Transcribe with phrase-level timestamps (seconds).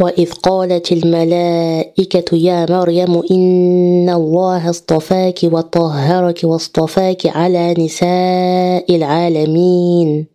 [0.00, 10.26] وإذ قالت الملائكة يا مريم إن الله اصطفاك وطهرك واصطفاك على نساء العالمين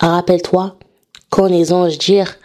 [0.00, 0.76] Rappelle-toi
[1.30, 2.36] quand les anges dirent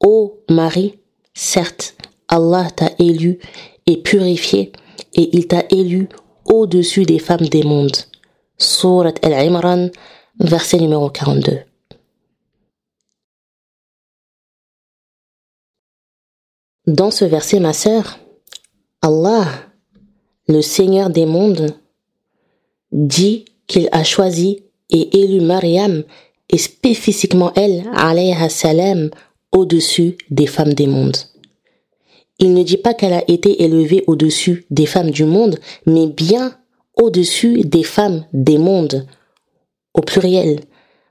[0.00, 0.98] Ô Marie,
[1.34, 1.94] certes,
[2.28, 3.38] Allah t'a élu
[3.86, 4.72] et purifié
[5.14, 6.08] et il t'a élu
[6.46, 7.96] au-dessus des femmes des mondes.
[8.58, 9.88] Surat Al-Imran,
[10.38, 11.60] verset numéro 42.
[16.87, 18.19] Dans ce verset, ma sœur,
[19.01, 19.47] Allah,
[20.47, 21.73] le Seigneur des mondes,
[22.91, 26.03] dit qu'il a choisi et élu Mariam
[26.51, 29.09] et spécifiquement elle, alayha salam,
[29.51, 31.17] au-dessus des femmes des mondes.
[32.37, 35.57] Il ne dit pas qu'elle a été élevée au-dessus des femmes du monde,
[35.87, 36.55] mais bien
[37.01, 39.07] au-dessus des femmes des mondes,
[39.95, 40.59] au pluriel.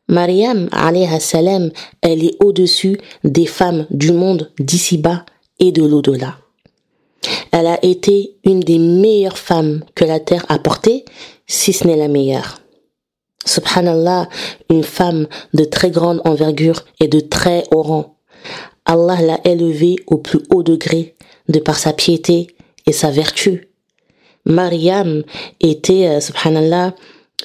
[0.07, 5.25] Mariam, alayha salam, elle est au-dessus des femmes du monde d'ici-bas
[5.59, 6.39] et de l'au-delà.
[7.53, 11.05] Elle a été une des meilleures femmes que la terre a portées,
[11.47, 12.61] si ce n'est la meilleure.
[13.47, 14.29] Subhanallah,
[14.71, 18.17] une femme de très grande envergure et de très haut rang.
[18.85, 21.15] Allah l'a élevée au plus haut degré
[21.49, 22.49] de par sa piété
[22.87, 23.69] et sa vertu.
[24.45, 25.23] Mariam
[25.61, 26.95] était, euh, subhanallah,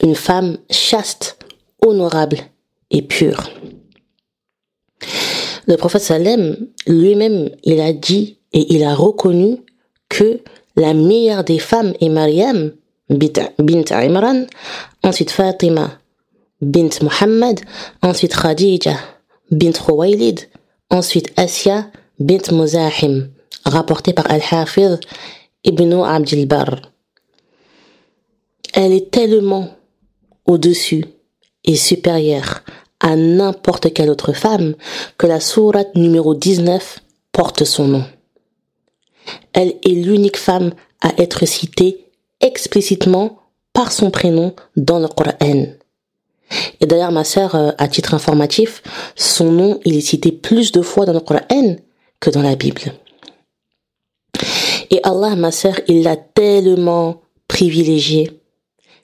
[0.02, 1.38] une femme chaste,
[1.86, 2.38] honorable
[2.92, 3.50] et pure.
[5.70, 9.58] Le prophète Salem lui-même, il a dit et il a reconnu
[10.10, 10.42] que
[10.76, 12.72] la meilleure des femmes est Mariam,
[13.08, 14.48] bint Imran,
[15.04, 15.92] ensuite Fatima,
[16.60, 17.60] bint Muhammad,
[18.02, 18.96] ensuite Khadija,
[19.52, 20.50] bint Khuwaylid,
[20.90, 23.30] ensuite Asya, bint Muzahim,
[23.64, 25.00] rapporté par Al-Hafiz
[25.64, 26.82] ibn Abdil Bar.
[28.74, 29.70] Elle est tellement
[30.48, 31.06] au-dessus
[31.64, 32.64] et supérieure
[33.00, 34.76] à n'importe quelle autre femme
[35.18, 37.00] que la sourate numéro 19
[37.32, 38.04] porte son nom.
[39.54, 42.06] Elle est l'unique femme à être citée
[42.42, 43.40] explicitement
[43.74, 45.68] par son prénom dans le Coran.
[46.82, 48.82] Et d'ailleurs, ma sœur, euh, à titre informatif,
[49.16, 51.76] son nom, il est cité plus de fois dans le Coran
[52.20, 52.94] que dans la Bible.
[54.90, 58.42] Et Allah, ma sœur, il l'a tellement privilégiée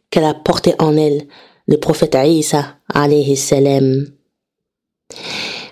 [0.09, 1.28] qu'elle a porté en elle
[1.68, 4.06] le prophète Isa, alayhi salam.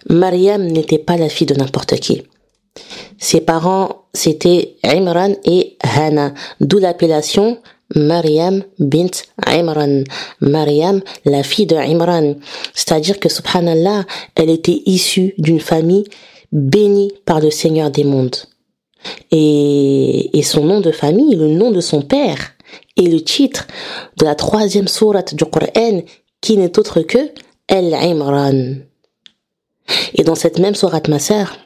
[0.10, 2.24] Mariam n'était pas la fille de n'importe qui.
[3.20, 7.60] Ses parents, c'était Imran et Hana, d'où l'appellation
[7.96, 9.12] Mariam bint
[9.46, 10.04] Imran.
[10.42, 11.78] Mariam, la fille de.
[12.74, 14.06] C'est-à-dire que, subhanallah,
[14.36, 16.06] elle était issue d'une famille
[16.52, 18.36] bénie par le Seigneur des mondes.
[19.32, 22.54] Et, et son nom de famille, le nom de son père,
[22.96, 23.68] et le titre
[24.18, 26.02] de la troisième sourate du Coran
[26.42, 27.32] qui n'est autre que
[27.68, 28.76] El-Imran.
[30.14, 31.58] Et dans cette même sourate, ma sœur,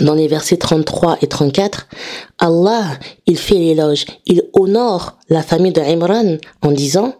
[0.00, 1.88] dans les versets 33 et 34,
[2.38, 7.14] Allah, il fait l'éloge, il honore la famille de Imran en disant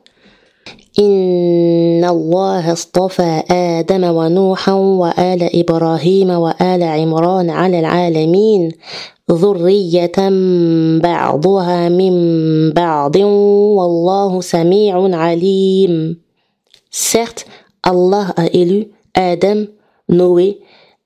[0.98, 8.72] إن الله اصطفى آدم ونوحا وآل إبراهيم وآل عمران على العالمين
[9.30, 10.18] ذرية
[10.98, 12.14] بعضها من
[12.72, 13.16] بعض
[13.78, 16.18] والله سميع عليم.
[16.90, 17.46] سيرت
[17.86, 19.66] الله أئلو آدم
[20.10, 20.56] نوي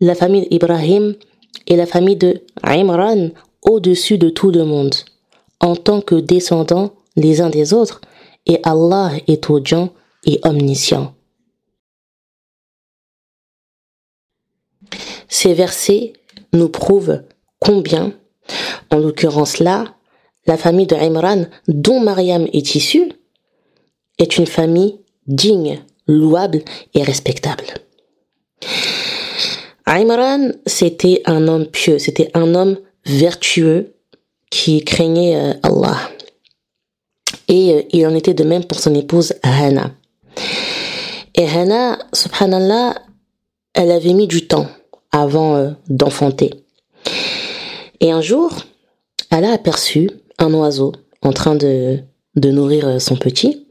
[0.00, 1.14] لفامي إبراهيم
[1.68, 3.30] et la famille de Imran
[3.62, 4.94] au-dessus de tout le monde,
[5.60, 8.00] en tant que descendants les uns des autres,
[8.46, 9.92] et Allah est audient
[10.24, 11.14] et omniscient.
[15.28, 16.12] Ces versets
[16.52, 17.22] nous prouvent
[17.58, 18.12] combien,
[18.90, 19.94] en l'occurrence là,
[20.46, 23.12] la famille de Imran, dont Mariam est issue,
[24.18, 26.62] est une famille digne, louable
[26.94, 27.64] et respectable.
[29.86, 33.94] Imran, c'était un homme pieux, c'était un homme vertueux
[34.50, 35.96] qui craignait euh, Allah.
[37.52, 39.90] Et euh, il en était de même pour son épouse Hana.
[41.34, 42.94] Et Hana, subhanallah,
[43.74, 44.68] elle avait mis du temps
[45.12, 46.64] avant euh, d'enfanter.
[48.00, 48.54] Et un jour,
[49.30, 51.98] elle a aperçu un oiseau en train de,
[52.36, 53.66] de nourrir son petit.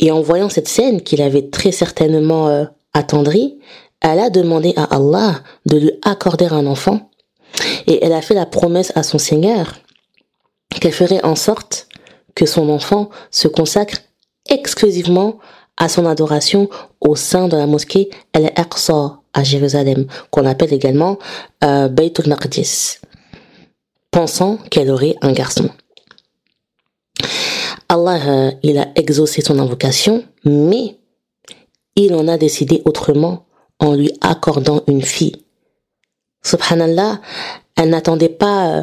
[0.00, 2.64] Et en voyant cette scène qu'il avait très certainement euh,
[2.94, 3.60] attendrie,
[4.00, 7.10] elle a demandé à Allah de lui accorder un enfant.
[7.86, 9.74] Et elle a fait la promesse à son Seigneur
[10.80, 11.86] qu'elle ferait en sorte
[12.34, 13.98] que son enfant se consacre
[14.48, 15.38] exclusivement
[15.76, 16.68] à son adoration
[17.00, 21.18] au sein de la mosquée Al-Aqsa à Jérusalem, qu'on appelle également
[21.64, 22.98] euh, Baytul Maqdis,
[24.10, 25.70] pensant qu'elle aurait un garçon.
[27.88, 30.98] Allah, euh, il a exaucé son invocation, mais
[31.96, 33.46] il en a décidé autrement
[33.78, 35.44] en lui accordant une fille.
[36.44, 37.20] Subhanallah,
[37.76, 38.82] elle n'attendait pas euh,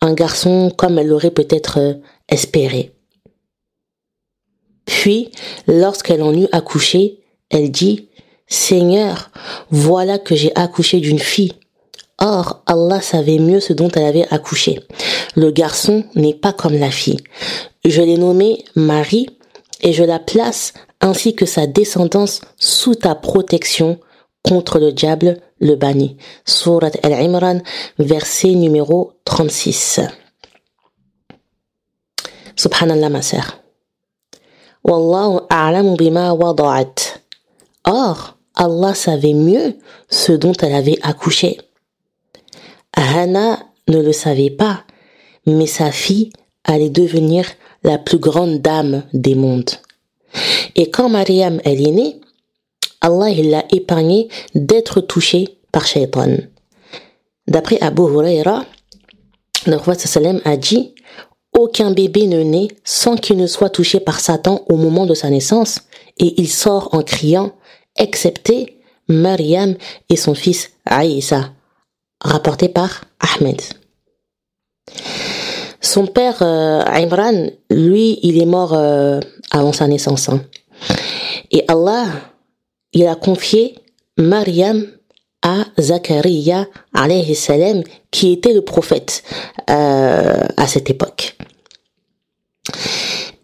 [0.00, 1.98] un garçon comme elle l'aurait peut-être
[2.30, 2.92] espéré.
[4.86, 5.30] Puis,
[5.66, 8.08] lorsqu'elle en eut accouché, elle dit,
[8.46, 9.30] Seigneur,
[9.70, 11.52] voilà que j'ai accouché d'une fille.
[12.18, 14.80] Or, Allah savait mieux ce dont elle avait accouché.
[15.36, 17.20] Le garçon n'est pas comme la fille.
[17.84, 19.28] Je l'ai nommé Marie
[19.80, 23.98] et je la place ainsi que sa descendance sous ta protection
[24.42, 26.16] contre le diable, le banni.
[26.44, 27.60] Surat Al-Imran,
[27.98, 30.00] verset numéro 36.
[32.60, 33.56] Subhanallah, ma sœur.
[34.84, 37.22] Wallahu a'lamu bima wada'at.
[37.86, 39.78] Or, Allah savait mieux
[40.10, 41.58] ce dont elle avait accouché.
[42.94, 44.84] Hannah ne le savait pas,
[45.46, 46.32] mais sa fille
[46.64, 47.46] allait devenir
[47.82, 49.70] la plus grande dame des mondes.
[50.76, 52.20] Et quand Mariam est née,
[53.00, 56.36] Allah l'a épargnée d'être touchée par Shaitan.
[57.48, 58.66] D'après Abu Huraira,
[59.66, 60.94] le roi sallam a dit
[61.60, 65.30] aucun bébé ne naît sans qu'il ne soit touché par Satan au moment de sa
[65.30, 65.80] naissance,
[66.18, 67.52] et il sort en criant,
[67.96, 68.78] excepté
[69.08, 69.74] Mariam
[70.08, 71.50] et son fils Aïssa,
[72.20, 73.60] rapporté par Ahmed.
[75.80, 79.20] Son père euh, Imran, lui, il est mort euh,
[79.50, 80.28] avant sa naissance.
[80.28, 80.42] Hein.
[81.50, 82.06] Et Allah,
[82.92, 83.76] il a confié
[84.18, 84.86] Mariam
[85.42, 86.66] à Zachariah
[88.10, 89.22] qui était le prophète
[89.70, 91.36] euh, à cette époque.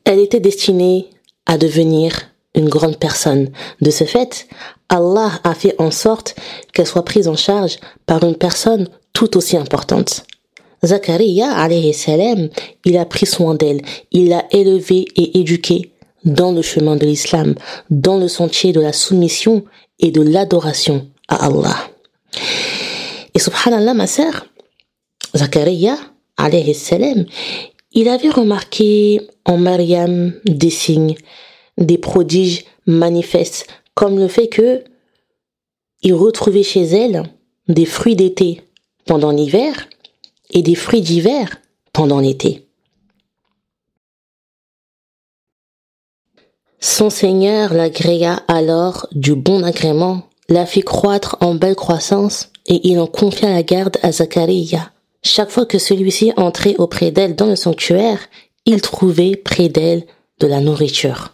[0.05, 1.11] Elle était destinée
[1.47, 2.13] à devenir
[2.55, 3.51] une grande personne.
[3.81, 4.49] De ce fait,
[4.89, 6.35] Allah a fait en sorte
[6.73, 10.25] qu'elle soit prise en charge par une personne tout aussi importante.
[10.85, 12.49] Zachariah alayhi salam,
[12.85, 13.83] il a pris soin d'elle,
[14.13, 15.93] il l'a élevée et éduquée
[16.25, 17.55] dans le chemin de l'islam,
[17.91, 19.65] dans le sentier de la soumission
[19.99, 21.77] et de l'adoration à Allah.
[23.35, 24.47] Et subhanallah, ma sœur,
[25.35, 25.99] Zachariah
[26.37, 27.27] alayhi salam,
[27.97, 31.17] il avait remarqué en Mariam des signes,
[31.79, 34.85] des prodiges manifestes, comme le fait que
[36.03, 37.23] il retrouvait chez elle
[37.69, 38.63] des fruits d'été
[39.07, 39.89] pendant l'hiver
[40.51, 41.57] et des fruits d'hiver
[41.95, 42.69] pendant l'été.
[46.79, 53.01] Son Seigneur l'agréa alors du bon agrément, la fit croître en belle croissance, et il
[53.01, 54.93] en confia la garde à Zacharia.
[55.27, 58.21] Chaque fois que celui-ci entrait auprès d'elle dans le sanctuaire,
[58.65, 60.05] il trouvait près d'elle
[60.39, 61.33] de la nourriture.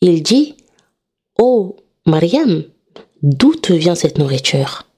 [0.00, 0.56] Il dit
[1.38, 2.64] Oh Mariam,
[3.22, 4.88] d'où te vient cette nourriture?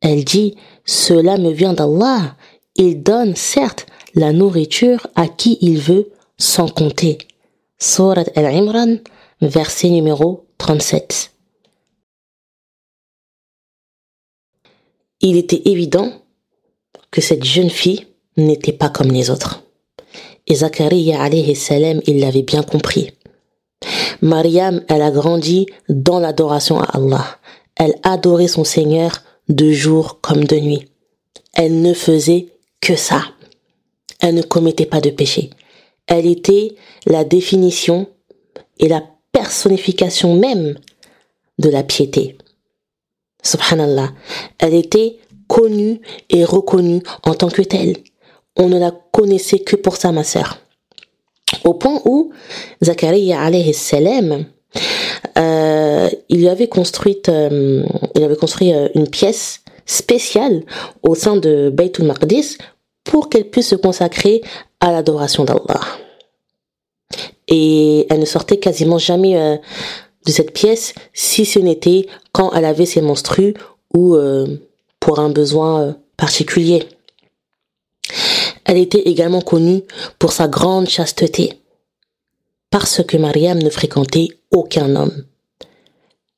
[0.00, 0.54] Elle dit
[0.84, 2.36] Cela me vient d'Allah.
[2.76, 7.18] Il donne certes la nourriture à qui il veut sans compter.
[7.78, 8.98] Surat Al-Imran,
[9.40, 11.32] verset numéro 37.
[15.20, 16.12] Il était évident
[17.10, 18.06] que cette jeune fille
[18.36, 19.62] n'était pas comme les autres.
[20.46, 23.12] Et Zachariah alayhi salam, il l'avait bien compris.
[24.22, 27.38] Mariam, elle a grandi dans l'adoration à Allah.
[27.76, 30.88] Elle adorait son Seigneur de jour comme de nuit.
[31.54, 32.48] Elle ne faisait
[32.80, 33.22] que ça.
[34.20, 35.50] Elle ne commettait pas de péché.
[36.06, 36.74] Elle était
[37.06, 38.06] la définition
[38.78, 40.78] et la personnification même
[41.58, 42.36] de la piété.
[43.42, 44.10] Subhanallah.
[44.58, 45.18] Elle était
[45.48, 47.96] connue et reconnue en tant que telle.
[48.56, 50.58] On ne la connaissait que pour ça, ma sœur.
[51.64, 52.32] Au point où
[52.82, 54.46] Zachariah alayhi salam,
[55.38, 56.68] euh, il avait
[57.28, 57.82] euh,
[58.14, 60.62] il avait construit euh, une pièce spéciale
[61.02, 62.58] au sein de Baytul Maqdis
[63.04, 64.40] pour qu'elle puisse se consacrer
[64.78, 65.80] à l'adoration d'Allah.
[67.48, 69.56] Et elle ne sortait quasiment jamais euh,
[70.26, 73.54] de cette pièce si ce n'était quand elle avait ses menstrues
[73.92, 74.46] ou euh,
[75.00, 76.86] pour un besoin euh, particulier.
[78.64, 79.82] Elle était également connue
[80.20, 81.54] pour sa grande chasteté,
[82.70, 85.24] parce que Mariam ne fréquentait aucun homme.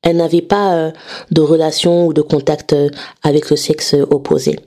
[0.03, 0.91] Elle n'avait pas euh,
[1.31, 2.75] de relation ou de contact
[3.23, 4.59] avec le sexe opposé.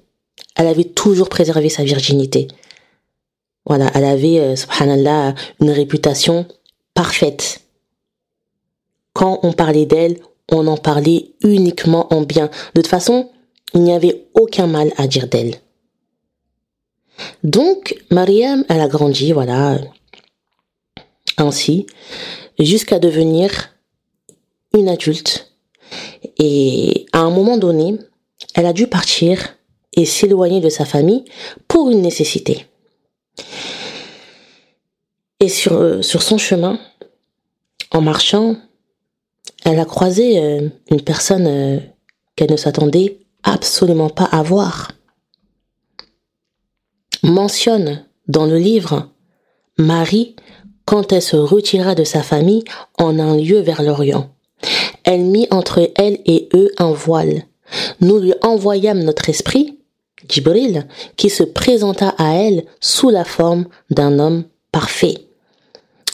[0.57, 2.49] Elle avait toujours préservé sa virginité.
[3.65, 6.47] Voilà, elle avait, subhanallah, une réputation
[6.95, 7.61] parfaite
[9.17, 10.19] quand on parlait d'elle,
[10.53, 12.51] on en parlait uniquement en bien.
[12.75, 13.31] De toute façon,
[13.73, 15.55] il n'y avait aucun mal à dire d'elle.
[17.43, 19.79] Donc, Mariam, elle a grandi, voilà,
[21.39, 21.87] ainsi,
[22.59, 23.71] jusqu'à devenir
[24.75, 25.53] une adulte.
[26.39, 27.99] Et à un moment donné,
[28.55, 29.57] elle a dû partir
[29.93, 31.25] et s'éloigner de sa famille
[31.69, 32.67] pour une nécessité.
[35.41, 36.79] Et sur, euh, son chemin,
[37.91, 38.57] en marchant,
[39.65, 41.79] elle a croisé euh, une personne euh,
[42.35, 44.93] qu'elle ne s'attendait absolument pas à voir.
[47.23, 49.11] Mentionne dans le livre
[49.79, 50.37] Marie
[50.85, 52.65] quand elle se retira de sa famille
[52.99, 54.36] en un lieu vers l'Orient.
[55.05, 57.45] Elle mit entre elle et eux un voile.
[58.01, 59.79] Nous lui envoyâmes notre esprit,
[60.29, 60.87] Djibril,
[61.17, 65.15] qui se présenta à elle sous la forme d'un homme parfait.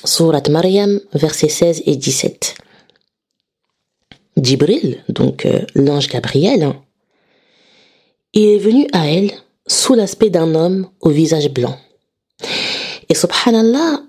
[0.05, 2.57] Surat Maryam, versets 16 et 17.
[4.37, 6.83] Djibril, donc euh, l'ange Gabriel, hein,
[8.33, 9.31] il est venu à elle
[9.67, 11.77] sous l'aspect d'un homme au visage blanc.
[13.09, 14.03] Et subhanallah,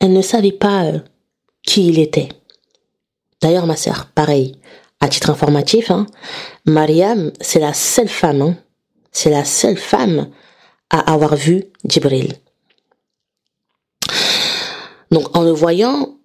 [0.00, 0.98] elle ne savait pas euh,
[1.66, 2.28] qui il était.
[3.46, 4.56] D'ailleurs, ma sœur, pareil,
[4.98, 6.06] à titre informatif, hein,
[6.64, 8.56] Mariam, c'est la seule femme, hein,
[9.12, 10.30] c'est la seule femme
[10.90, 12.32] à avoir vu Djibril.
[15.12, 16.16] Donc, en le voyant,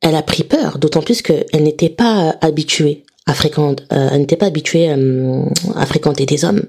[0.00, 4.36] elle a pris peur, d'autant plus qu'elle n'était pas habituée à fréquenter, euh, elle n'était
[4.36, 5.44] pas habituée euh,
[5.76, 6.64] à fréquenter des hommes.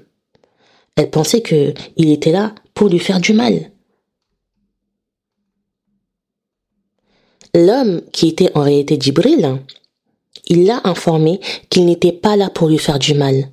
[0.94, 3.72] Elle pensait que il était là pour lui faire du mal.
[7.54, 9.58] L'homme qui était en réalité Djibril,
[10.46, 13.50] il l'a informé qu'il n'était pas là pour lui faire du mal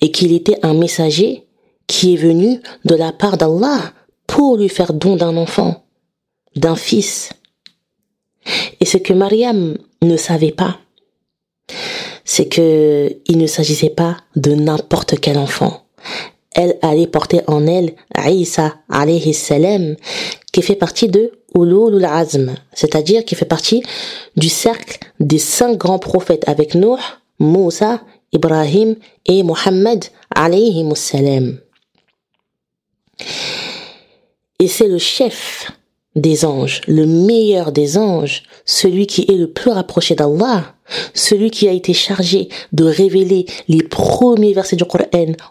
[0.00, 1.44] et qu'il était un messager
[1.86, 3.92] qui est venu de la part d'Allah
[4.26, 5.84] pour lui faire don d'un enfant,
[6.54, 7.30] d'un fils.
[8.80, 10.78] Et ce que Mariam ne savait pas,
[12.24, 15.82] c'est que il ne s'agissait pas de n'importe quel enfant.
[16.52, 17.94] Elle allait porter en elle
[18.26, 19.96] Isa alayhi salam,
[20.58, 23.80] qui fait partie de Ulul Azm, c'est-à-dire qui fait partie
[24.36, 26.98] du cercle des cinq grands prophètes avec Nuh,
[27.38, 28.00] Moussa,
[28.32, 31.60] Ibrahim et Mohammed alayhi salam.
[34.58, 35.70] Et c'est le chef
[36.16, 40.74] des anges, le meilleur des anges, celui qui est le plus rapproché d'Allah,
[41.14, 45.04] celui qui a été chargé de révéler les premiers versets du Coran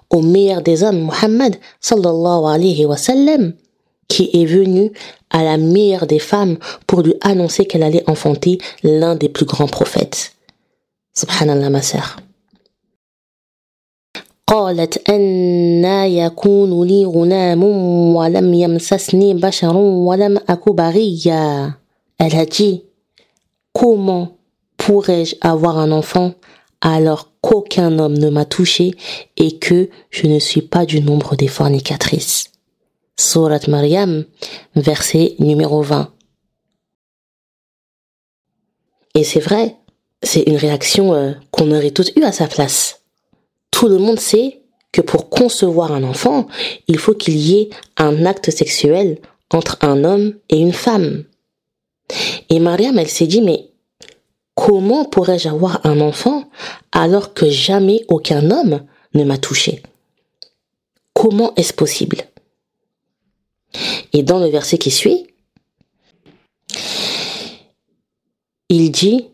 [0.10, 2.98] au meilleur des hommes, Muhammad sallallahu alayhi wa
[4.09, 4.93] qui est venu
[5.31, 9.69] à la meilleure des femmes pour lui annoncer qu'elle allait enfanter l'un des plus grands
[9.69, 10.35] prophètes.
[11.15, 12.17] Subhanallah ma sœur.
[14.47, 17.65] قالت أنا يكون لي غلام
[18.17, 21.75] ولم يمسسني بشر ولم أك بغيا
[22.19, 22.83] Elle a dit,
[23.73, 24.37] comment
[24.77, 26.35] pourrais-je avoir un enfant
[26.83, 28.95] alors qu'aucun homme ne m'a touché
[29.37, 32.53] et que je ne suis pas du nombre des fornicatrices
[33.20, 34.26] Surat Maryam,
[34.76, 36.14] verset numéro 20.
[39.16, 39.76] Et c'est vrai,
[40.22, 43.02] c'est une réaction euh, qu'on aurait tous eu à sa place.
[43.72, 46.48] Tout le monde sait que pour concevoir un enfant,
[46.88, 49.20] il faut qu'il y ait un acte sexuel
[49.52, 51.24] entre un homme et une femme.
[52.50, 53.72] Et Mariam, elle s'est dit, mais
[54.54, 56.50] comment pourrais-je avoir un enfant
[56.92, 59.82] alors que jamais aucun homme ne m'a touché
[61.14, 62.27] Comment est-ce possible?
[64.14, 65.28] Et dans le verset qui suit,
[68.70, 69.26] il dit,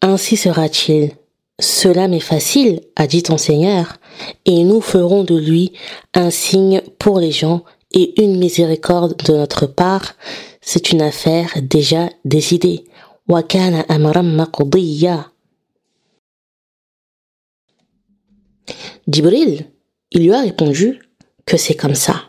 [0.00, 1.12] Ainsi sera-t-il.
[1.60, 3.98] Cela m'est facile, a dit ton Seigneur,
[4.44, 5.72] et nous ferons de lui
[6.14, 10.14] un signe pour les gens et une miséricorde de notre part.
[10.60, 12.84] C'est une affaire déjà décidée.
[13.28, 14.46] Wakana amram
[19.08, 19.66] Jibril,
[20.12, 21.00] il lui a répondu
[21.44, 22.27] que c'est comme ça.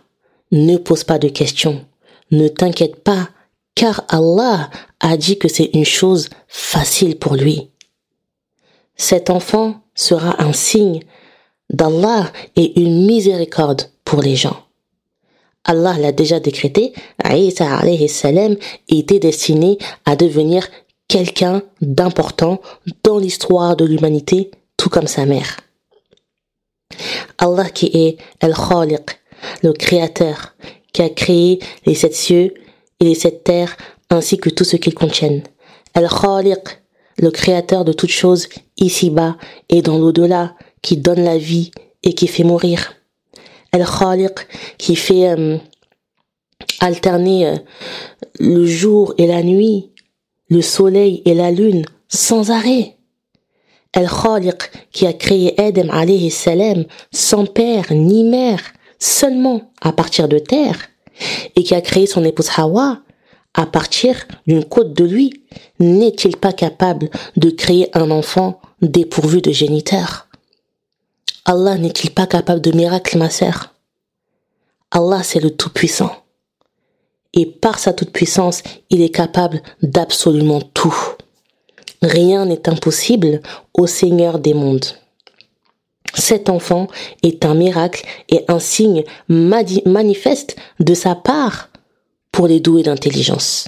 [0.51, 1.85] Ne pose pas de questions.
[2.31, 3.29] Ne t'inquiète pas,
[3.75, 7.69] car Allah a dit que c'est une chose facile pour lui.
[8.95, 11.01] Cet enfant sera un signe
[11.69, 14.65] d'Allah et une miséricorde pour les gens.
[15.65, 18.55] Allah l'a déjà décrété, Isa alayhi salam
[18.87, 20.67] était destiné à devenir
[21.07, 22.59] quelqu'un d'important
[23.03, 25.59] dans l'histoire de l'humanité, tout comme sa mère.
[27.37, 29.19] Allah qui est El-Khaliq,
[29.63, 30.55] le Créateur,
[30.93, 32.53] qui a créé les sept cieux
[32.99, 33.75] et les sept terres,
[34.09, 35.43] ainsi que tout ce qu'ils contiennent.
[35.93, 36.81] Al-Khaliq,
[37.17, 39.37] le Créateur de toutes choses ici-bas
[39.69, 41.71] et dans l'au-delà, qui donne la vie
[42.03, 42.93] et qui fait mourir.
[43.71, 45.57] Al-Khaliq, qui fait euh,
[46.79, 47.55] alterner euh,
[48.39, 49.91] le jour et la nuit,
[50.49, 52.95] le soleil et la lune, sans arrêt.
[53.93, 58.61] Al-Khaliq, qui a créé Adam alayhi salam sans père ni mère,
[58.99, 60.77] seulement à partir de terre
[61.55, 62.99] et qui a créé son épouse Hawa
[63.53, 65.43] à partir d'une côte de lui,
[65.79, 70.27] n'est-il pas capable de créer un enfant dépourvu de géniteur
[71.45, 73.73] Allah n'est-il pas capable de miracles, ma sœur?
[74.91, 76.11] Allah, c'est le Tout-Puissant.
[77.33, 80.95] Et par sa toute-puissance, il est capable d'absolument tout.
[82.01, 83.41] Rien n'est impossible
[83.73, 84.85] au Seigneur des mondes.
[86.13, 86.87] Cet enfant
[87.23, 91.69] est un miracle et un signe manifeste de sa part
[92.31, 93.67] pour les doués d'intelligence.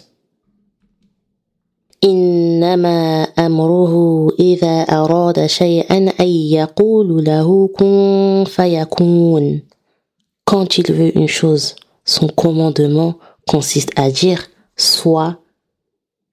[10.45, 13.15] Quand il veut une chose, son commandement
[13.47, 15.37] consiste à dire soit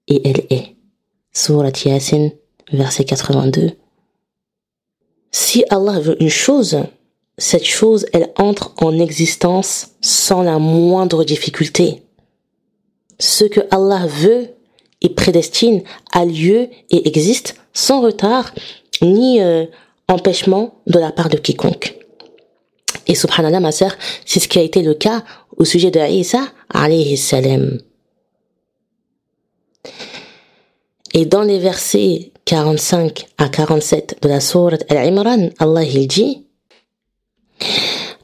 [0.06, 0.76] et elle est.
[1.32, 2.30] Surat Yasin,
[2.72, 3.72] verset 82.
[5.30, 6.78] Si Allah veut une chose,
[7.36, 12.02] cette chose, elle entre en existence sans la moindre difficulté.
[13.20, 14.48] Ce que Allah veut
[15.00, 15.82] et prédestine
[16.12, 18.52] a lieu et existe sans retard
[19.02, 19.66] ni euh,
[20.08, 21.94] empêchement de la part de quiconque.
[23.06, 25.24] Et subhanallah, ma sœur, c'est ce qui a été le cas
[25.56, 27.80] au sujet de Isa, alayhi salam.
[31.14, 36.46] Et dans les versets 45 à 47 de la sourate Al-Imran, Allah il dit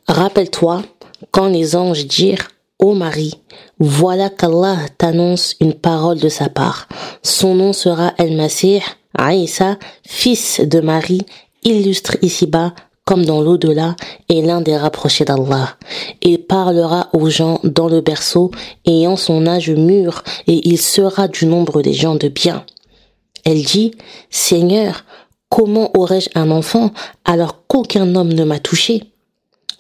[0.09, 0.83] Rappelle-toi
[1.31, 3.35] quand les anges dirent Ô Marie,
[3.78, 6.88] voilà qu'Allah t'annonce une parole de sa part.
[7.23, 8.81] Son nom sera El-Masih,
[9.14, 11.26] Aïssa, fils de Marie,
[11.62, 12.73] illustre ici-bas
[13.04, 13.95] comme dans l'au-delà,
[14.31, 15.76] et l'un des rapprochés d'Allah.
[16.23, 18.50] Il parlera aux gens dans le berceau,
[18.87, 22.64] ayant son âge mûr, et il sera du nombre des gens de bien.
[23.45, 23.93] Elle dit,
[24.31, 25.05] Seigneur,
[25.49, 26.93] comment aurais-je un enfant
[27.25, 29.05] alors qu'aucun homme ne m'a touché?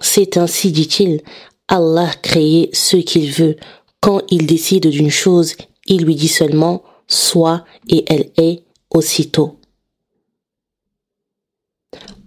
[0.00, 1.22] C'est ainsi, dit-il,
[1.68, 3.56] Allah crée ce qu'il veut.
[4.00, 5.54] Quand il décide d'une chose,
[5.86, 9.58] il lui dit seulement soit et elle est aussitôt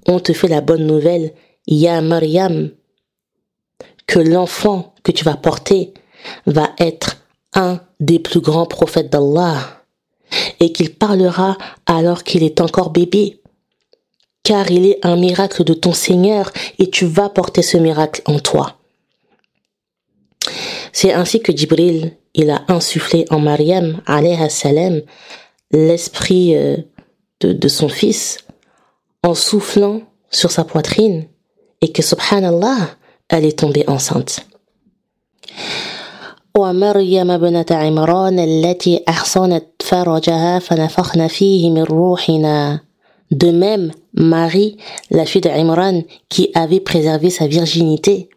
[0.07, 1.33] on te fait la bonne nouvelle,
[1.67, 2.71] Ya Maryam,
[4.07, 5.93] que l'enfant que tu vas porter
[6.45, 7.17] va être
[7.53, 9.76] un des plus grands prophètes d'Allah
[10.59, 13.41] et qu'il parlera alors qu'il est encore bébé.
[14.43, 18.39] Car il est un miracle de ton Seigneur et tu vas porter ce miracle en
[18.39, 18.77] toi.
[20.93, 25.01] C'est ainsi que Jibril, il a insufflé en alayhi salam,
[25.71, 26.77] l'esprit euh,
[27.41, 28.37] de, de son fils
[29.23, 31.27] en soufflant sur sa poitrine
[31.81, 32.95] et que subhanallah,
[33.29, 34.45] elle est tombée enceinte.
[43.31, 44.77] De même, Marie,
[45.11, 48.29] la fille d'Imran, qui avait préservé sa virginité,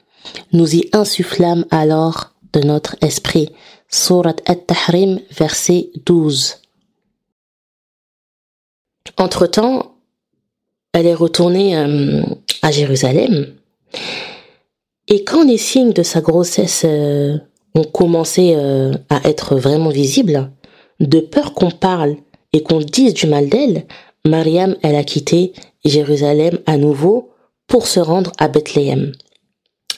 [0.52, 3.50] nous y insufflâmes alors de notre esprit.
[3.88, 6.58] Surat At-Tahrim, verset 12.
[9.18, 9.94] Entre-temps,
[10.92, 12.22] elle est retournée euh,
[12.62, 13.54] à Jérusalem.
[15.08, 17.38] Et quand les signes de sa grossesse euh,
[17.74, 20.50] ont commencé euh, à être vraiment visibles,
[21.00, 22.16] de peur qu'on parle
[22.52, 23.86] et qu'on dise du mal d'elle,
[24.24, 25.52] Mariam, elle a quitté
[25.84, 27.30] Jérusalem à nouveau
[27.66, 29.12] pour se rendre à Bethléem.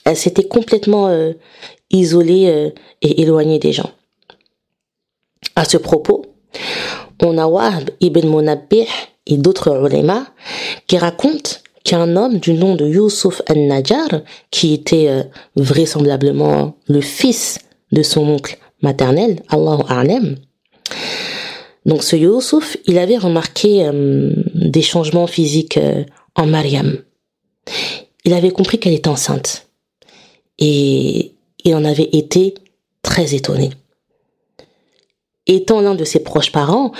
[0.04, 1.08] Elle s'était complètement
[1.90, 3.90] isolée et éloignée des gens.
[5.56, 6.24] À ce propos,
[7.20, 8.88] on a Wahb ibn Munabbih
[9.26, 10.26] et d'autres ulema
[10.86, 11.50] qui racontent
[11.84, 15.22] qu'un homme du nom de Yusuf al-Najjar, qui était euh,
[15.56, 17.58] vraisemblablement le fils
[17.90, 20.36] de son oncle maternel, Allahu A'lam,
[21.84, 26.04] donc ce Yusuf, il avait remarqué euh, des changements physiques euh,
[26.36, 26.98] en Mariam.
[28.24, 29.66] Il avait compris qu'elle était enceinte.
[30.58, 31.32] Et
[31.64, 32.54] il en avait été
[33.02, 33.70] très étonné.
[35.46, 36.92] Étant l'un de ses proches parents,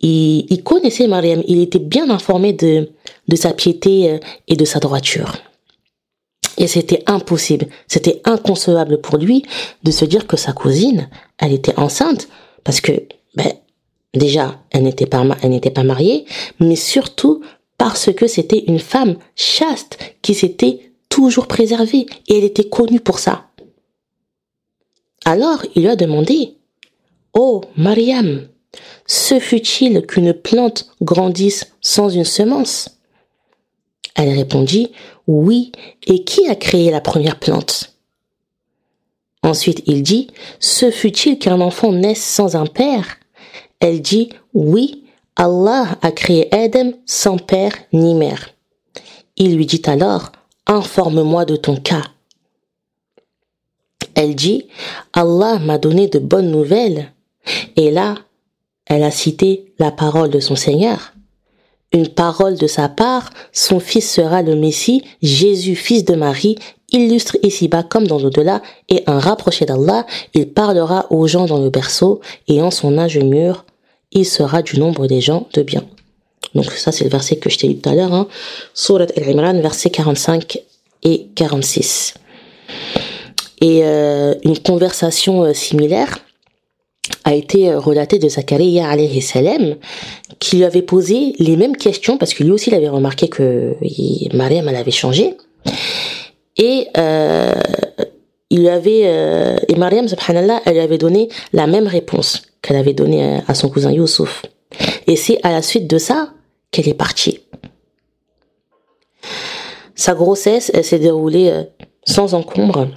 [0.00, 2.90] il, connaissait Mariam, il était bien informé de,
[3.28, 5.36] de sa piété euh, et de sa droiture.
[6.58, 9.44] Et c'était impossible, c'était inconcevable pour lui
[9.82, 12.28] de se dire que sa cousine, elle était enceinte,
[12.64, 12.92] parce que,
[13.36, 13.52] ben,
[14.14, 15.24] déjà, elle n'était pas,
[15.84, 16.24] mariée,
[16.58, 17.42] mais surtout
[17.78, 23.18] parce que c'était une femme chaste qui s'était toujours préservée et elle était connue pour
[23.18, 23.46] ça.
[25.24, 26.54] Alors, il lui a demandé,
[27.34, 28.48] Oh, Mariam,
[29.06, 32.98] se fut-il qu'une plante grandisse sans une semence?
[34.14, 34.92] Elle répondit,
[35.26, 35.72] Oui,
[36.06, 37.96] et qui a créé la première plante?
[39.42, 43.18] Ensuite il dit, Se fut-il qu'un enfant naisse sans un père?
[43.80, 45.04] Elle dit, Oui,
[45.36, 48.50] Allah a créé Adam sans père ni mère.
[49.36, 50.32] Il lui dit alors,
[50.66, 52.02] Informe-moi de ton cas.
[54.14, 54.66] Elle dit,
[55.12, 57.12] Allah m'a donné de bonnes nouvelles.
[57.76, 58.16] Et là,
[58.86, 61.12] elle a cité la parole de son Seigneur.
[61.92, 66.56] une parole de sa part, son fils sera le Messie, Jésus, fils de Marie,
[66.92, 71.70] illustre ici-bas comme dans l'au-delà, et un rapproché d'Allah, il parlera aux gens dans le
[71.70, 73.64] berceau, et en son âge mûr,
[74.12, 75.84] il sera du nombre des gens de bien.
[76.54, 78.28] Donc ça c'est le verset que je t'ai lu tout à l'heure, hein.
[78.74, 80.58] Surat Al-Imran, verset 45
[81.02, 82.14] et 46.
[83.60, 86.18] Et euh, une conversation euh, similaire
[87.24, 89.76] a été euh, relatée de Zachariah alayhi salam,
[90.38, 93.76] qui lui avait posé les mêmes questions, parce que lui aussi il avait remarqué que
[94.34, 95.36] Mariam elle avait changé.
[96.56, 97.52] Et euh,
[98.50, 102.94] il avait euh, et Mariam subhanallah elle lui avait donné la même réponse qu'elle avait
[102.94, 104.42] donnée à son cousin Youssouf.
[105.06, 106.32] Et c'est à la suite de ça
[106.70, 107.40] qu'elle est partie.
[109.94, 111.52] Sa grossesse, elle s'est déroulée
[112.04, 112.88] sans encombre.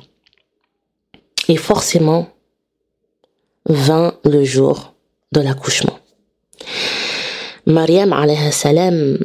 [1.48, 2.28] Et forcément,
[3.66, 4.94] vint le jour
[5.32, 5.98] de l'accouchement.
[7.66, 8.14] Mariam,
[8.52, 9.20] salam,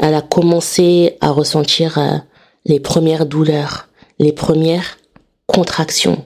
[0.00, 2.16] elle a commencé à ressentir euh,
[2.64, 4.98] les premières douleurs, les premières
[5.46, 6.24] contractions.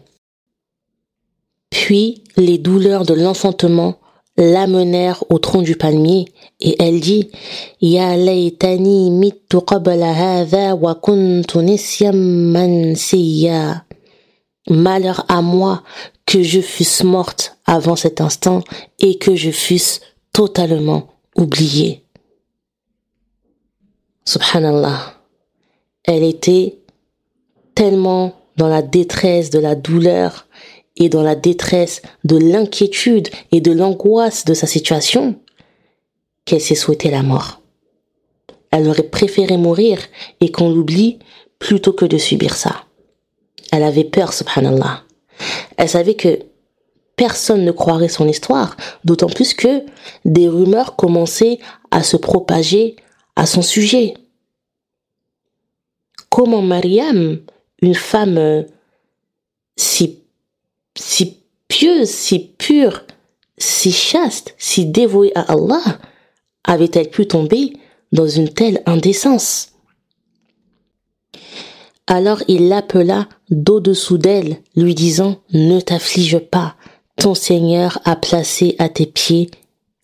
[1.71, 3.99] Puis, les douleurs de l'enfantement
[4.37, 6.27] l'amenèrent au tronc du palmier
[6.61, 7.31] et elle dit
[7.81, 11.05] Ya laytani mittu wa
[14.71, 15.83] Malheur à moi
[16.25, 18.63] que je fusse morte avant cet instant
[18.99, 20.01] et que je fusse
[20.33, 22.03] totalement oubliée.
[24.25, 25.14] Subhanallah.
[26.05, 26.79] Elle était
[27.75, 30.47] tellement dans la détresse de la douleur
[30.97, 35.37] et dans la détresse de l'inquiétude et de l'angoisse de sa situation
[36.45, 37.61] qu'elle s'est souhaité la mort.
[38.71, 39.99] Elle aurait préféré mourir
[40.41, 41.19] et qu'on l'oublie
[41.59, 42.85] plutôt que de subir ça.
[43.73, 45.03] Elle avait peur, subhanallah.
[45.77, 46.39] Elle savait que
[47.17, 49.85] personne ne croirait son histoire, d'autant plus que
[50.25, 51.59] des rumeurs commençaient
[51.91, 52.97] à se propager
[53.37, 54.15] à son sujet.
[56.35, 57.39] Comment Mariam,
[57.81, 58.65] une femme euh,
[59.77, 60.19] si,
[60.99, 63.03] si pieuse, si pure,
[63.57, 66.01] si chaste, si dévouée à Allah,
[66.65, 67.75] avait-elle pu tomber
[68.11, 69.75] dans une telle indécence?
[72.09, 76.75] Alors il l'appela d'au-dessous d'elle, lui disant, Ne t'afflige pas,
[77.15, 79.53] ton Seigneur a placé à tes pieds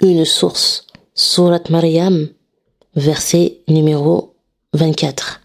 [0.00, 0.86] une source.
[1.12, 2.28] Surat Maryam,
[2.94, 4.36] verset numéro
[4.74, 5.39] 24.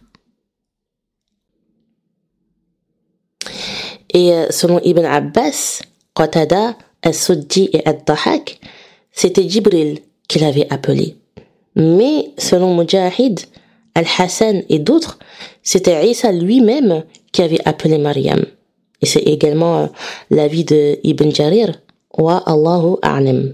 [4.15, 5.82] Et euh, selon Ibn Abbas,
[6.15, 8.62] Qatada, Al-Suddi et Al-Dahak,
[9.12, 9.99] c'était Jibril
[10.30, 11.17] qui l'avait appelé.
[11.75, 13.41] Mais selon Mujahid,
[13.93, 15.19] Al-Hassan et d'autres,
[15.63, 18.45] c'était Isa lui-même qui avait appelé Mariam.
[19.01, 19.88] Et c'est également euh,
[20.30, 21.82] l'avis de Ibn Jarir,
[22.17, 23.54] wa Allahu a'lam.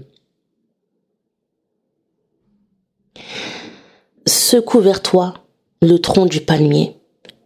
[4.24, 5.34] Secoue vers toi
[5.80, 6.96] le tronc du palmier.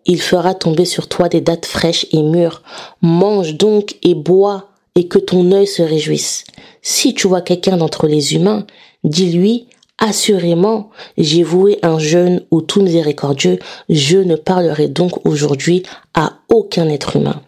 [0.06, 2.62] Il fera tomber sur toi des dattes fraîches et mûres.
[3.02, 6.44] Mange donc et bois et que ton œil se réjouisse.
[6.80, 8.66] Si tu vois quelqu'un d'entre les humains,
[9.04, 9.66] dis-lui
[9.98, 16.88] Assurément, j'ai voué un jeûne au tout miséricordieux, je ne parlerai donc aujourd'hui à aucun
[16.90, 17.40] être humain.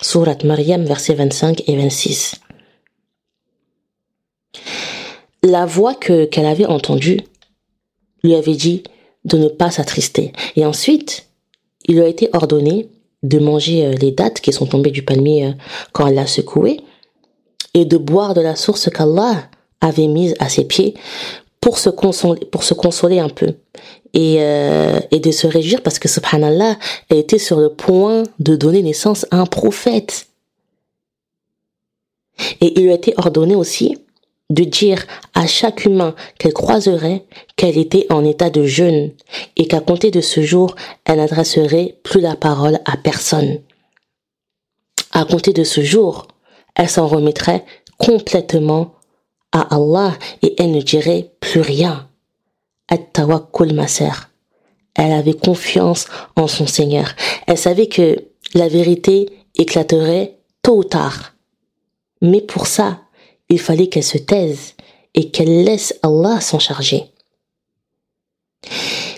[0.00, 2.36] Surat Maryam, versets 25 et 26.
[5.42, 7.20] La voix que, qu'elle avait entendue
[8.22, 8.82] lui avait dit
[9.26, 10.32] de ne pas s'attrister.
[10.56, 11.28] Et ensuite,
[11.84, 12.88] il lui a été ordonné
[13.22, 15.52] de manger euh, les dattes qui sont tombées du palmier euh,
[15.92, 16.80] quand elle l'a secoué
[17.72, 19.48] et de boire de la source qu'Allah
[19.80, 20.94] avait mise à ses pieds
[21.60, 23.54] pour se consoler, pour se consoler un peu
[24.12, 28.82] et, euh, de se réjouir parce que subhanallah, elle était sur le point de donner
[28.82, 30.26] naissance à un prophète.
[32.60, 33.96] Et il lui a été ordonné aussi
[34.50, 35.04] de dire
[35.34, 37.24] à chaque humain qu'elle croiserait
[37.56, 39.12] qu'elle était en état de jeûne
[39.56, 43.60] et qu'à compter de ce jour, elle n'adresserait plus la parole à personne.
[45.12, 46.28] À compter de ce jour,
[46.74, 47.64] elle s'en remettrait
[47.98, 48.94] complètement
[49.52, 52.08] à Allah et elle ne dirait plus rien.
[52.88, 53.80] At-tawakkul.
[54.96, 57.14] Elle avait confiance en son Seigneur.
[57.46, 61.34] Elle savait que la vérité éclaterait tôt ou tard.
[62.20, 63.00] Mais pour ça,
[63.48, 64.74] il fallait qu'elle se taise
[65.14, 67.04] et qu'elle laisse Allah s'en charger.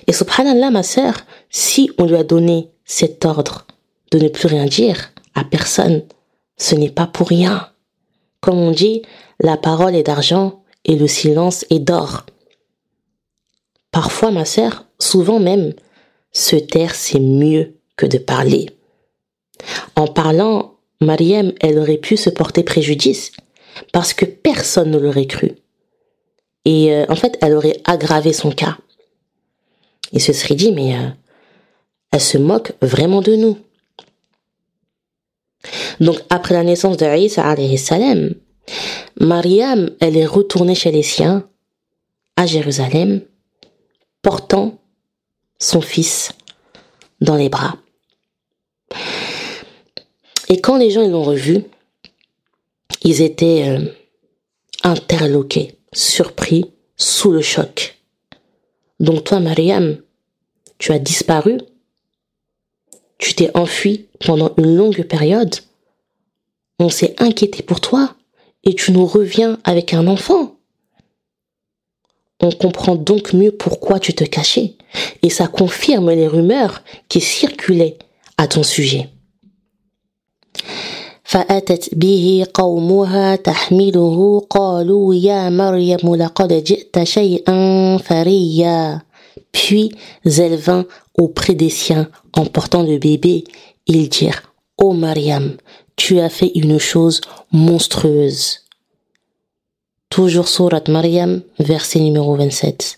[0.06, 1.14] Et subhanallah, ma sœur,
[1.50, 3.66] si on lui a donné cet ordre
[4.10, 6.02] de ne plus rien dire à personne,
[6.56, 7.68] ce n'est pas pour rien.
[8.40, 9.02] Comme on dit,
[9.40, 12.24] la parole est d'argent et le silence est d'or.
[13.90, 15.72] Parfois, ma sœur, souvent même,
[16.32, 18.70] se taire, c'est mieux que de parler.
[19.96, 23.32] En parlant, Mariam, elle aurait pu se porter préjudice
[23.92, 25.52] parce que personne ne l'aurait cru.
[26.64, 28.76] Et euh, en fait, elle aurait aggravé son cas.
[30.12, 31.08] Il se serait dit, mais euh,
[32.12, 33.58] elle se moque vraiment de nous.
[36.00, 38.34] Donc, après la naissance de Isa salam,
[39.18, 41.48] Mariam, elle est retournée chez les siens,
[42.36, 43.22] à Jérusalem,
[44.22, 44.78] portant
[45.58, 46.32] son fils
[47.20, 47.76] dans les bras.
[50.48, 51.64] Et quand les gens l'ont revu,
[53.02, 53.84] ils étaient euh,
[54.82, 57.98] interloqués, surpris, sous le choc.
[59.00, 59.98] Donc toi, Mariam,
[60.78, 61.60] tu as disparu,
[63.18, 65.54] tu t'es enfui pendant une longue période,
[66.78, 68.14] on s'est inquiété pour toi,
[68.64, 70.56] et tu nous reviens avec un enfant.
[72.40, 74.74] On comprend donc mieux pourquoi tu te cachais,
[75.22, 77.98] et ça confirme les rumeurs qui circulaient
[78.36, 79.08] à ton sujet.
[81.25, 89.01] فأتت به قومها تحمله قالوا يا مريم لقد جئت شيئا فريا
[89.51, 89.91] Puis
[90.25, 90.85] elle vint
[91.17, 93.43] auprès des siens en portant le bébé.
[93.87, 94.43] Ils dirent
[94.77, 95.57] Ô oh Mariam,
[95.95, 98.65] tu as fait une chose monstrueuse.
[100.09, 102.97] Toujours Surat Mariam, verset numéro 27.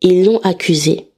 [0.00, 1.08] Ils l'ont accusée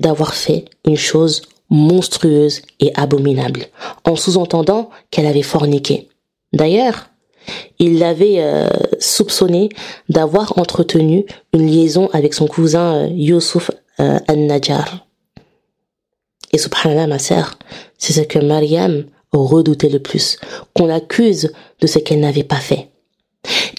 [0.00, 3.65] d'avoir fait une chose monstrueuse et abominable,
[4.05, 6.09] en sous-entendant qu'elle avait forniqué.
[6.53, 7.09] D'ailleurs,
[7.79, 8.67] il l'avait euh,
[8.99, 9.69] soupçonné
[10.09, 15.07] d'avoir entretenu une liaison avec son cousin euh, Yusuf euh, al-Najjar.
[16.53, 17.57] Et subhanallah, ma sœur,
[17.97, 20.37] c'est ce que Mariam redoutait le plus,
[20.75, 22.89] qu'on l'accuse de ce qu'elle n'avait pas fait.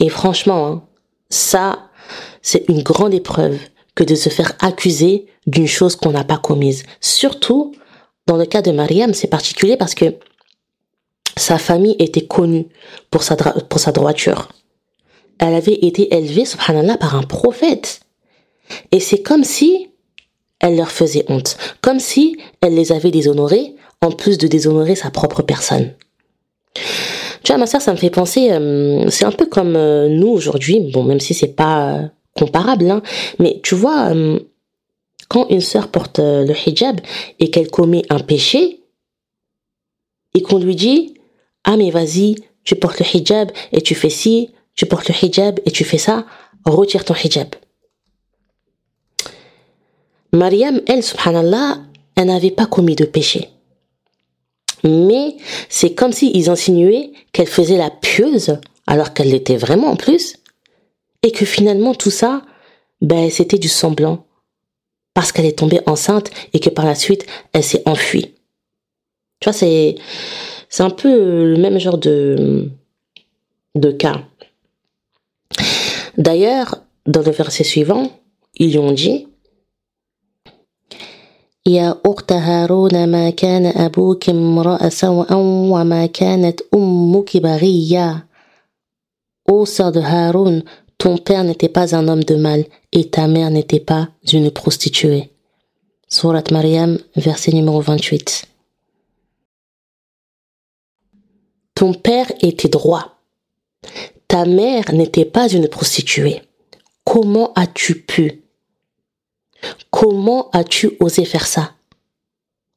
[0.01, 0.83] Et franchement, hein,
[1.29, 1.91] ça,
[2.41, 3.59] c'est une grande épreuve
[3.95, 6.85] que de se faire accuser d'une chose qu'on n'a pas commise.
[7.01, 7.75] Surtout,
[8.27, 10.15] dans le cas de Mariam, c'est particulier parce que
[11.37, 12.67] sa famille était connue
[13.11, 14.49] pour sa, pour sa droiture.
[15.39, 18.01] Elle avait été élevée, subhanallah, par un prophète.
[18.93, 19.89] Et c'est comme si
[20.61, 21.57] elle leur faisait honte.
[21.81, 25.93] Comme si elle les avait déshonorés, en plus de déshonorer sa propre personne.
[26.75, 30.29] Tu vois, ma soeur, ça me fait penser, euh, c'est un peu comme euh, nous
[30.29, 32.03] aujourd'hui, bon, même si c'est pas euh,
[32.37, 33.03] comparable, hein,
[33.39, 34.13] mais tu vois,
[35.33, 37.01] quand une sœur porte le hijab
[37.39, 38.83] et qu'elle commet un péché,
[40.35, 41.15] et qu'on lui dit,
[41.65, 45.59] ah mais vas-y, tu portes le hijab et tu fais ci, tu portes le hijab
[45.65, 46.27] et tu fais ça,
[46.67, 47.49] retire ton hijab.
[50.35, 51.79] Mariam, elle, subhanallah,
[52.15, 53.49] elle n'avait pas commis de péché.
[54.85, 55.37] Mais
[55.71, 60.37] c'est comme s'ils insinuaient qu'elle faisait la pieuse, alors qu'elle l'était vraiment en plus,
[61.23, 62.43] et que finalement tout ça,
[63.01, 64.27] ben, c'était du semblant,
[65.14, 68.36] parce qu'elle est tombée enceinte et que par la suite, elle s'est enfuie.
[69.40, 69.96] Tu vois, c'est,
[70.70, 72.70] c'est un peu le même genre de,
[73.76, 74.24] de cas.
[76.18, 78.12] D'ailleurs, dans le verset suivant,
[78.56, 79.28] ils lui ont dit,
[81.68, 88.28] يا أخت هارون ما كان أبوك امرأ سوءا وما كانت أمك بغيا
[89.50, 90.62] Ô sœur de Haroun,
[91.03, 95.33] ton père n'était pas un homme de mal et ta mère n'était pas une prostituée.
[96.09, 98.45] Surat Maryam, verset numéro 28.
[101.75, 103.17] Ton père était droit.
[104.29, 106.43] Ta mère n'était pas une prostituée.
[107.03, 108.45] Comment as-tu pu?
[109.91, 111.73] Comment as-tu osé faire ça?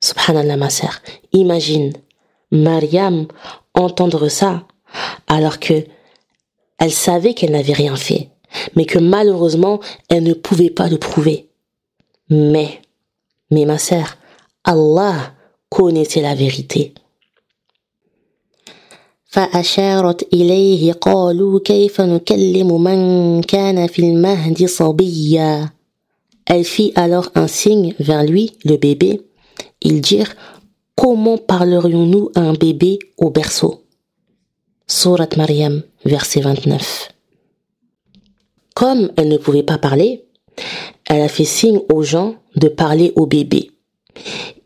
[0.02, 1.00] Subhanallah, ma sœur.
[1.32, 1.94] Imagine,
[2.50, 3.28] Mariam
[3.76, 4.66] entendre ça,
[5.28, 5.86] alors que
[6.79, 8.31] elle savait qu'elle n'avait rien fait,
[8.75, 11.49] mais que malheureusement, elle ne pouvait pas le prouver.
[12.29, 12.81] Mais,
[13.51, 14.17] mais ma sœur,
[14.65, 15.35] Allah
[15.69, 16.95] connaissait la vérité.
[19.33, 25.71] فأشارت إليه قالوا كيف نكلم من كان في المهد صبيا
[26.51, 29.23] elle fit alors un signe vers lui, le bébé.
[29.83, 30.35] Ils dirent,
[30.97, 33.84] comment parlerions-nous à un bébé au berceau?
[34.88, 37.10] Surat Maryam, verset 29.
[38.76, 40.26] Comme elle ne pouvait pas parler,
[41.06, 43.72] elle a fait signe aux gens de parler au bébé.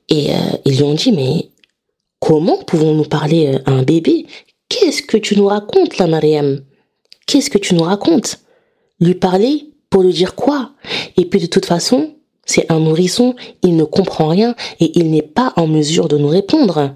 [0.10, 1.50] Et euh, ils lui ont dit, mais
[2.20, 4.26] comment pouvons-nous parler euh, à un bébé?
[4.68, 6.64] Qu'est-ce que tu nous racontes là, Mariam
[7.26, 8.40] Qu'est-ce que tu nous racontes?
[9.00, 10.74] Lui parler pour lui dire quoi?
[11.16, 15.22] Et puis de toute façon, c'est un nourrisson, il ne comprend rien et il n'est
[15.22, 16.94] pas en mesure de nous répondre.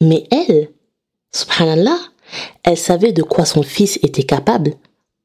[0.00, 0.70] Mais elle,
[1.32, 1.98] subhanallah,
[2.62, 4.74] elle savait de quoi son fils était capable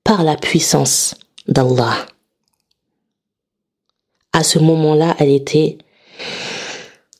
[0.03, 1.15] par la puissance
[1.47, 2.05] d'Allah.
[4.33, 5.77] À ce moment-là, elle était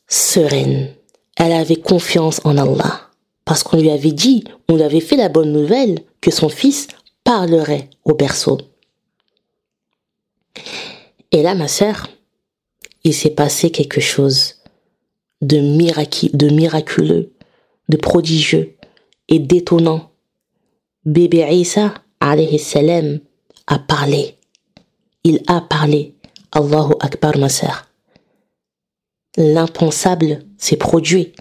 [0.08, 0.92] sereine.
[1.36, 3.10] Elle avait confiance en Allah.
[3.44, 6.88] Parce qu'on lui avait dit, on lui avait fait la bonne nouvelle que son fils
[7.24, 8.58] parlerait au berceau.
[11.32, 12.08] Et là, ma sœur,
[13.04, 14.56] il s'est passé quelque chose
[15.42, 17.32] de, de miraculeux,
[17.88, 18.75] de prodigieux
[19.27, 20.11] et d'étonnant.
[21.05, 23.19] Bébé Isa, alayhi salam,
[23.67, 24.35] a parlé.
[25.23, 26.15] Il a parlé.
[26.51, 27.87] Allahu Akbar, ma sœur.
[29.37, 31.33] L'impensable s'est produit.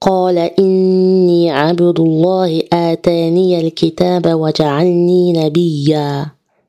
[0.00, 6.26] قال إني عبد الله آتاني الكتاب وجعلني نبيا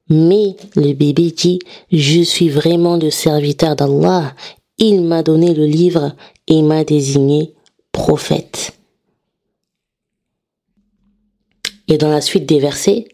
[0.10, 1.60] Mais le bébé dit,
[1.92, 4.34] je suis vraiment le serviteur d'Allah.
[4.78, 6.12] Il m'a donné le livre
[6.48, 7.54] et m'a désigné
[7.99, 8.79] prophète.
[11.89, 13.09] Et dans la suite des versets,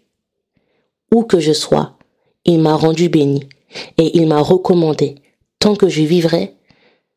[1.11, 1.97] où que je sois,
[2.45, 3.49] il m'a rendu béni
[3.97, 5.17] et il m'a recommandé,
[5.59, 6.55] tant que je vivrai,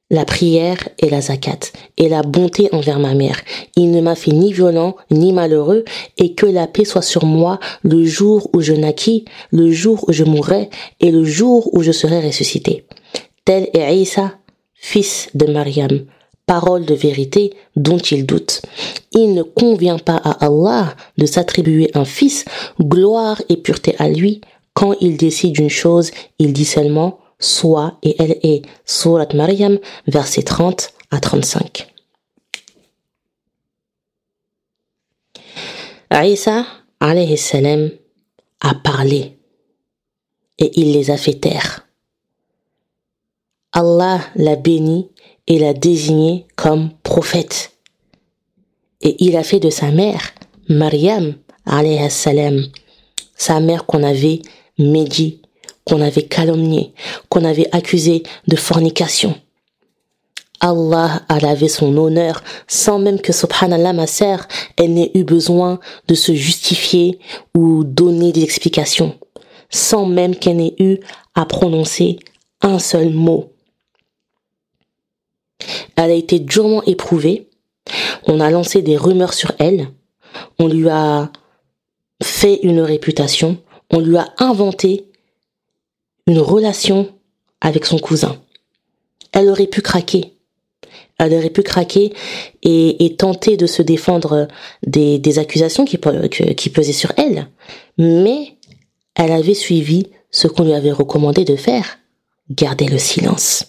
[0.09, 1.59] la prière et la zakat,
[1.97, 3.41] et la bonté envers ma mère.
[3.75, 5.83] Il ne m'a fait ni violent, ni malheureux,
[6.17, 10.13] et que la paix soit sur moi le jour où je naquis, le jour où
[10.13, 10.69] je mourrai,
[11.01, 12.85] et le jour où je serai ressuscité.
[13.43, 14.37] Tel est Isa,
[14.73, 16.05] fils de Mariam,
[16.47, 18.63] parole de vérité dont il doute.
[19.11, 22.45] Il ne convient pas à Allah de s'attribuer un fils,
[22.81, 24.41] gloire et pureté à lui.
[24.73, 30.43] Quand il décide une chose, il dit seulement soit et elle est Surat Maryam, versets
[30.43, 31.93] 30 à 35.
[36.09, 36.65] Aïssa,
[36.99, 37.91] alayhi salam,
[38.61, 39.37] a parlé
[40.57, 41.87] et il les a fait taire.
[43.73, 45.09] Allah l'a béni
[45.47, 47.71] et l'a désigné comme prophète.
[49.01, 50.33] Et il a fait de sa mère,
[51.65, 52.65] alayhi salam,
[53.35, 54.41] sa mère qu'on avait
[54.77, 55.41] médit
[55.87, 56.93] qu'on avait calomnié,
[57.29, 59.35] qu'on avait accusé de fornication.
[60.59, 65.79] Allah a lavé son honneur sans même que, subhanallah, ma sœur, elle n'ait eu besoin
[66.07, 67.19] de se justifier
[67.55, 69.15] ou donner des explications,
[69.69, 70.97] sans même qu'elle n'ait eu
[71.35, 72.17] à prononcer
[72.61, 73.53] un seul mot.
[75.97, 77.49] Elle a été durement éprouvée,
[78.25, 79.89] on a lancé des rumeurs sur elle,
[80.59, 81.31] on lui a
[82.23, 83.57] fait une réputation,
[83.91, 85.07] on lui a inventé
[86.27, 87.09] une relation
[87.61, 88.37] avec son cousin.
[89.31, 90.33] Elle aurait pu craquer.
[91.19, 92.13] Elle aurait pu craquer
[92.61, 94.47] et, tenter de se défendre
[94.85, 97.47] des, accusations qui, pesaient sur elle.
[97.97, 98.57] Mais
[99.15, 101.97] elle avait suivi ce qu'on lui avait recommandé de faire.
[102.51, 103.65] Garder le silence.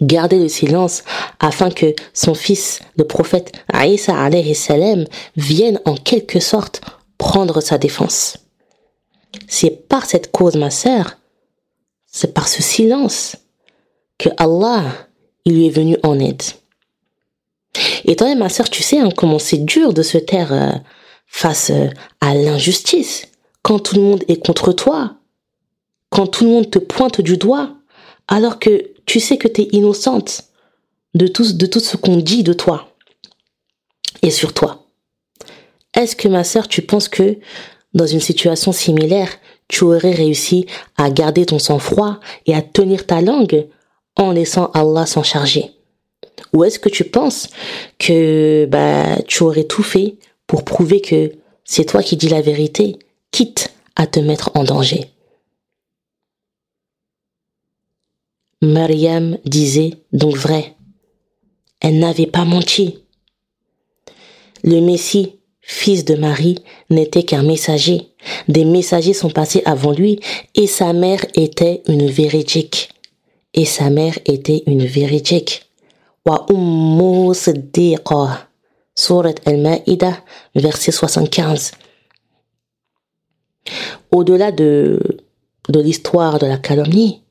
[0.00, 1.04] Garder le silence
[1.38, 5.04] afin que son fils, le prophète Aïssa alayhi salam,
[5.36, 6.80] vienne en quelque sorte
[7.18, 8.38] prendre sa défense.
[9.48, 11.18] C'est par cette cause, ma sœur,
[12.06, 13.36] c'est par ce silence
[14.18, 14.84] que Allah,
[15.44, 16.42] il lui est venu en aide.
[18.04, 20.72] Et toi, ma sœur, tu sais hein, comment c'est dur de se taire euh,
[21.26, 21.88] face euh,
[22.20, 23.28] à l'injustice,
[23.62, 25.14] quand tout le monde est contre toi,
[26.10, 27.70] quand tout le monde te pointe du doigt,
[28.28, 30.44] alors que tu sais que tu es innocente
[31.14, 32.88] de tout, ce qu'on dit de toi
[34.22, 34.86] et sur toi.
[35.94, 37.38] Est-ce que ma sœur, tu penses que
[37.92, 39.28] dans une situation similaire,
[39.68, 43.66] tu aurais réussi à garder ton sang-froid et à tenir ta langue
[44.16, 45.72] en laissant Allah s'en charger?
[46.54, 47.48] Ou est-ce que tu penses
[47.98, 51.32] que bah, tu aurais tout fait pour prouver que
[51.64, 52.98] c'est toi qui dis la vérité,
[53.30, 55.11] quitte à te mettre en danger?
[58.62, 60.74] Mariam disait donc vrai.
[61.80, 62.98] Elle n'avait pas menti.
[64.64, 66.58] Le Messie fils de Marie,
[66.90, 68.08] n'était qu'un messager.
[68.48, 70.20] Des messagers sont passés avant lui
[70.54, 72.90] et sa mère était une véridique.
[73.54, 75.62] Et sa mère était une véridique.
[76.26, 76.46] Wa
[78.94, 80.18] Surat al-Ma'ida,
[80.54, 81.72] verset 75.
[84.10, 85.00] Au-delà de,
[85.70, 87.21] de l'histoire de la calomnie,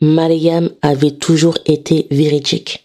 [0.00, 2.84] Mariam avait toujours été véridique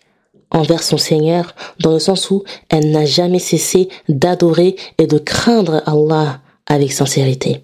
[0.53, 5.81] envers son Seigneur, dans le sens où elle n'a jamais cessé d'adorer et de craindre
[5.85, 7.61] Allah avec sincérité.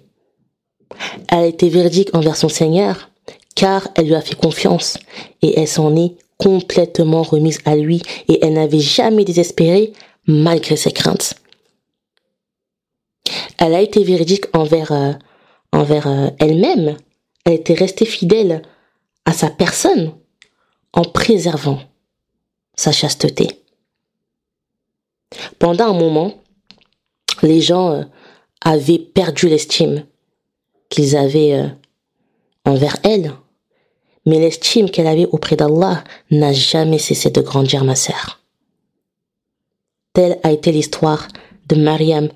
[1.28, 3.10] Elle été véridique envers son Seigneur,
[3.54, 4.98] car elle lui a fait confiance,
[5.40, 9.92] et elle s'en est complètement remise à lui, et elle n'avait jamais désespéré
[10.26, 11.34] malgré ses craintes.
[13.58, 15.12] Elle a été véridique envers, euh,
[15.72, 16.96] envers euh, elle-même,
[17.44, 18.62] elle était restée fidèle
[19.24, 20.12] à sa personne
[20.92, 21.80] en préservant
[22.74, 23.48] sa chasteté.
[25.58, 26.34] Pendant un moment,
[27.42, 28.02] les gens euh,
[28.60, 30.04] avaient perdu l'estime
[30.88, 31.68] qu'ils avaient euh,
[32.64, 33.32] envers elle,
[34.26, 38.40] mais l'estime qu'elle avait auprès d'Allah n'a jamais cessé de grandir, ma sœur.
[40.12, 41.28] Telle a été l'histoire
[41.68, 42.28] de Mariam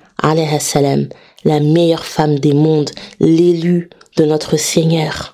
[1.45, 5.34] la meilleure femme des mondes, l'élue de notre Seigneur.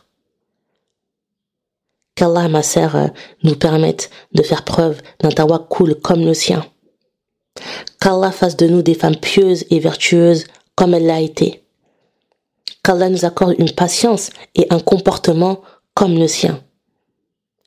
[2.20, 3.06] Qu'Allah, ma sœur, euh,
[3.44, 6.62] nous permette de faire preuve d'un tawakkul comme le sien.
[7.98, 10.44] Qu'Allah fasse de nous des femmes pieuses et vertueuses
[10.74, 11.64] comme elle l'a été.
[12.84, 15.62] Qu'Allah nous accorde une patience et un comportement
[15.94, 16.62] comme le sien.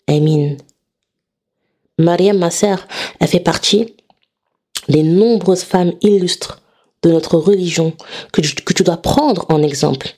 [0.08, 0.58] Amin.
[1.97, 2.88] Mariam, ma sœur,
[3.20, 3.95] elle fait partie
[4.88, 6.62] des nombreuses femmes illustres
[7.01, 7.93] de notre religion
[8.32, 10.16] que tu, dois prendre en exemple.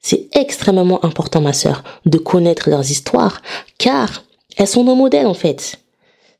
[0.00, 3.42] C'est extrêmement important, ma sœur, de connaître leurs histoires,
[3.78, 4.24] car
[4.56, 5.78] elles sont nos modèles en fait.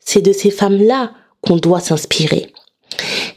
[0.01, 2.53] C'est de ces femmes-là qu'on doit s'inspirer.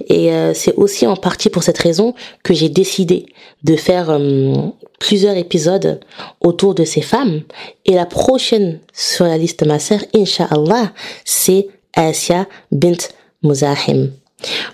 [0.08, 2.14] Et euh, c'est aussi en partie pour cette raison
[2.44, 3.26] que j'ai décidé
[3.64, 4.54] de faire euh,
[5.00, 6.00] plusieurs épisodes
[6.42, 7.42] autour de ces femmes.
[7.86, 10.92] Et la prochaine sur la liste ma sœur, Inch'Allah,
[11.26, 12.98] c'est Asia bint
[13.44, 14.12] Muzahim.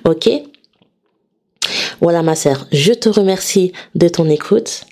[0.05, 0.29] Ok?
[2.01, 4.85] Voilà ma sœur, je te remercie de ton écoute.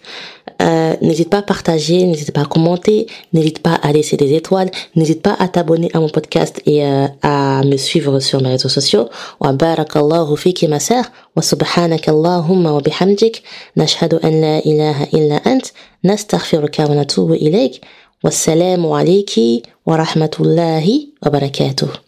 [0.61, 4.71] Euh, n'hésite pas à partager, n'hésite pas à commenter, n'hésite pas à laisser des étoiles,
[4.95, 8.69] n'hésite pas à t'abonner à mon podcast et euh, à me suivre sur mes réseaux
[8.69, 9.09] sociaux.
[9.39, 11.05] Wa barakallahu fiki ma sœur,
[11.35, 13.43] wa subhanaka wa bihamdik,
[13.75, 17.81] nashhadu an la ilaha illa ant, nastaghfiruka wa natubu ilayk.
[18.23, 22.06] Wassalamu alayki wa rahmatullahi wa barakatuh.